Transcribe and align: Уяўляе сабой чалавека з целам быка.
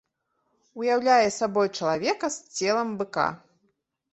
Уяўляе 0.81 1.27
сабой 1.35 1.67
чалавека 1.77 2.33
з 2.37 2.57
целам 2.57 2.87
быка. 3.03 3.29